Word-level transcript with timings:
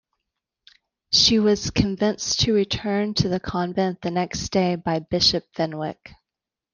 She 1.11 1.37
was 1.37 1.69
convinced 1.69 2.39
to 2.39 2.53
return 2.53 3.13
to 3.13 3.29
the 3.29 3.39
convent 3.39 4.01
the 4.01 4.09
next 4.09 4.49
day 4.49 4.75
by 4.75 4.97
Bishop 4.97 5.45
Fenwick. 5.53 6.13